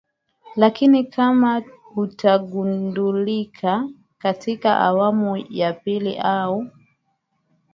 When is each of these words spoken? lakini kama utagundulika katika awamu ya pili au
lakini 0.55 1.03
kama 1.03 1.63
utagundulika 1.95 3.89
katika 4.17 4.77
awamu 4.79 5.37
ya 5.49 5.73
pili 5.73 6.17
au 6.19 6.67